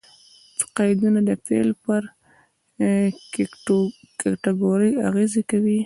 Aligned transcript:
قیدونه 0.77 1.19
د 1.29 1.31
فعل 1.45 1.69
پر 1.83 2.01
کېټګوري 3.33 4.91
اغېز 5.09 5.33
کوي. 5.49 5.79